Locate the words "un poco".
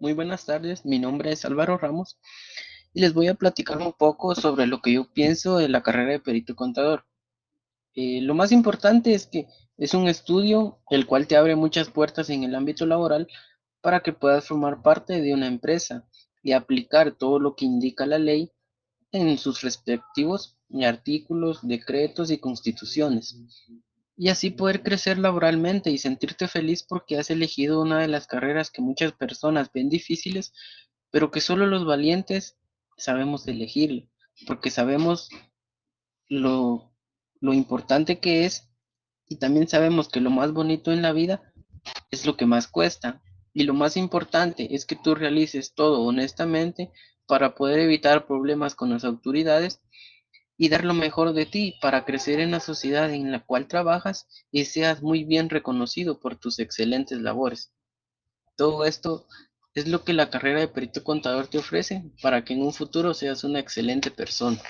3.78-4.36